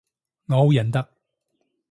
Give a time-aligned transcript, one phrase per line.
[0.47, 1.07] 我好忍得